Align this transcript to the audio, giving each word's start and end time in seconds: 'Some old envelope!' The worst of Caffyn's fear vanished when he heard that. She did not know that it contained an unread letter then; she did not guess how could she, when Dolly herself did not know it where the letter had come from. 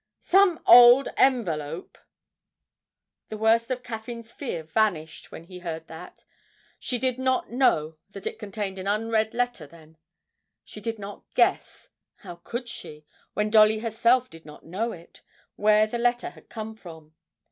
'Some 0.19 0.59
old 0.65 1.09
envelope!' 1.15 1.95
The 3.27 3.37
worst 3.37 3.69
of 3.69 3.83
Caffyn's 3.83 4.31
fear 4.31 4.63
vanished 4.63 5.31
when 5.31 5.43
he 5.43 5.59
heard 5.59 5.85
that. 5.89 6.25
She 6.79 6.97
did 6.97 7.19
not 7.19 7.51
know 7.51 7.97
that 8.09 8.25
it 8.25 8.39
contained 8.39 8.79
an 8.79 8.87
unread 8.87 9.35
letter 9.35 9.67
then; 9.67 9.99
she 10.65 10.81
did 10.81 10.97
not 10.97 11.31
guess 11.35 11.89
how 12.15 12.37
could 12.37 12.67
she, 12.67 13.05
when 13.35 13.51
Dolly 13.51 13.77
herself 13.77 14.27
did 14.27 14.43
not 14.43 14.65
know 14.65 14.91
it 14.91 15.21
where 15.55 15.85
the 15.85 15.99
letter 15.99 16.31
had 16.31 16.49
come 16.49 16.73
from. 16.73 17.13